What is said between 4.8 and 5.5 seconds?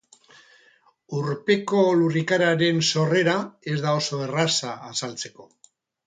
azaltzeko.